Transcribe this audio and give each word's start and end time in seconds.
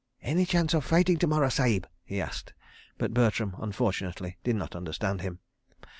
"Any 0.23 0.47
chance 0.47 0.73
of 0.73 0.83
fighting 0.83 1.17
to 1.17 1.27
morrow, 1.27 1.49
Sahib?" 1.49 1.85
he 2.03 2.19
asked, 2.19 2.53
but 2.97 3.13
Bertram, 3.13 3.53
unfortunately, 3.59 4.39
did 4.43 4.55
not 4.55 4.75
understand 4.75 5.21
him. 5.21 5.37